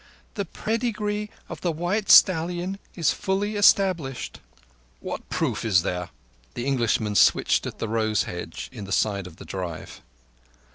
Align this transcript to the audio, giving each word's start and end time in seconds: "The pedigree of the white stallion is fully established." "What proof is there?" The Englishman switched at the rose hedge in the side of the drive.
"The 0.33 0.45
pedigree 0.45 1.29
of 1.47 1.61
the 1.61 1.71
white 1.71 2.09
stallion 2.09 2.79
is 2.95 3.11
fully 3.11 3.55
established." 3.55 4.39
"What 4.99 5.29
proof 5.29 5.63
is 5.63 5.83
there?" 5.83 6.09
The 6.55 6.65
Englishman 6.65 7.13
switched 7.13 7.67
at 7.67 7.77
the 7.77 7.87
rose 7.87 8.23
hedge 8.23 8.67
in 8.73 8.85
the 8.85 8.91
side 8.91 9.27
of 9.27 9.35
the 9.35 9.45
drive. 9.45 10.01